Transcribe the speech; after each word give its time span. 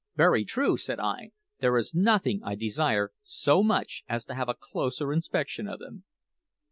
"Very 0.15 0.43
true," 0.45 0.77
said 0.77 0.99
I. 0.99 1.29
"There 1.59 1.77
is 1.77 1.93
nothing 1.93 2.41
I 2.43 2.55
desire 2.55 3.11
so 3.21 3.61
much 3.61 4.03
as 4.09 4.25
to 4.25 4.33
have 4.33 4.49
a 4.49 4.55
closer 4.59 5.13
inspection 5.13 5.67
of 5.67 5.77
them." 5.77 6.05